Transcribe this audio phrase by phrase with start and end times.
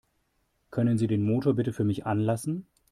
[0.71, 2.65] Können Sie den Motor bitte für mich anlassen?